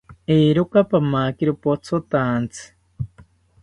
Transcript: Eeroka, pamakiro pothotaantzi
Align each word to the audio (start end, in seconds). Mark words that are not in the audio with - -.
Eeroka, 0.35 0.79
pamakiro 0.91 1.51
pothotaantzi 1.63 2.63